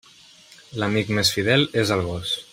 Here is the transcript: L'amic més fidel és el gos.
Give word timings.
L'amic 0.83 1.13
més 1.19 1.33
fidel 1.37 1.69
és 1.85 1.93
el 1.99 2.03
gos. 2.11 2.35